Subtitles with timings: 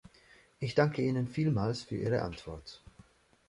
[0.57, 2.81] Ich danke Ihnen vielmals für Ihre Antwort.